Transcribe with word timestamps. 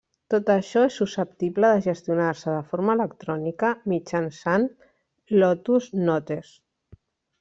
Tot 0.33 0.47
això 0.51 0.83
és 0.91 0.95
susceptible 1.01 1.69
de 1.73 1.83
gestionar-se 1.87 2.55
de 2.55 2.63
forma 2.71 2.95
electrònica 2.99 3.71
mitjançant 3.95 4.67
Lotus 5.45 5.91
Notes. 6.09 6.51